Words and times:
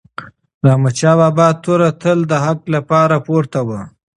د 0.61 0.63
احمدشاه 0.73 1.15
بابا 1.21 1.47
توره 1.63 1.89
تل 2.01 2.19
د 2.31 2.33
حق 2.45 2.61
لپاره 2.75 3.15
پورته 3.27 3.59
وه. 3.67 3.81